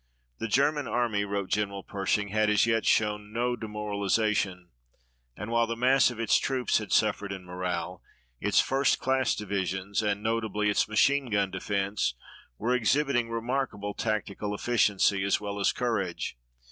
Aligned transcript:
"The 0.39 0.47
German 0.47 0.87
Army," 0.87 1.25
wrote 1.25 1.49
General 1.51 1.83
Pershing, 1.83 2.29
"had 2.29 2.49
as 2.49 2.65
yet 2.65 2.87
shown 2.87 3.31
no 3.31 3.55
demoralization, 3.55 4.69
and 5.37 5.51
while 5.51 5.67
the 5.67 5.75
mass 5.75 6.09
of 6.09 6.19
its 6.19 6.39
troops 6.39 6.79
had 6.79 6.91
suffered 6.91 7.31
in 7.31 7.45
morale, 7.45 8.01
its 8.39 8.59
first 8.59 8.97
class 8.97 9.35
divisions, 9.35 10.01
and 10.01 10.23
notably 10.23 10.71
its 10.71 10.87
machine 10.89 11.29
gun 11.29 11.51
defense, 11.51 12.15
were 12.57 12.73
exhibiting 12.73 13.29
remarkable 13.29 13.93
tactical 13.93 14.55
efficiency 14.55 15.23
as 15.23 15.39
well 15.39 15.59
as 15.59 15.71
courage. 15.71 16.35